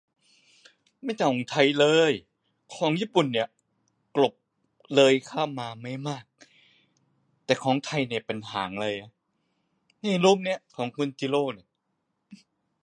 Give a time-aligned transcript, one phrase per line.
[1.03, 2.13] ไม่เท่าของไทยอะฮะ
[2.75, 3.45] ของญี่ปุ่นนี่
[4.15, 4.33] กลบ
[4.95, 6.23] เลยข้าวมาไม่มาก
[7.65, 9.11] ของไทยนี่เป็นหางเลยอะ
[10.01, 11.45] ในรูปนี่ของลุงจิโร่